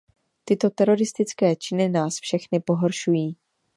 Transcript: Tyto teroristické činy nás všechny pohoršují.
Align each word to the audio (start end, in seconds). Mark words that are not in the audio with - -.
Tyto 0.45 0.69
teroristické 0.69 1.55
činy 1.55 1.89
nás 1.89 2.19
všechny 2.21 2.59
pohoršují. 2.59 3.35